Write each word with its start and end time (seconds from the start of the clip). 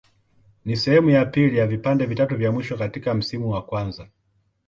Ni 0.65 0.75
sehemu 0.77 1.09
ya 1.09 1.25
pili 1.25 1.57
ya 1.57 1.67
vipande 1.67 2.05
vitatu 2.05 2.35
vya 2.37 2.51
mwisho 2.51 2.77
katika 2.77 3.13
msimu 3.13 3.49
wa 3.51 3.61
kwanza. 3.65 4.07